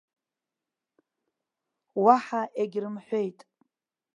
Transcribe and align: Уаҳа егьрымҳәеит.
Уаҳа 2.03 2.41
егьрымҳәеит. 2.61 3.39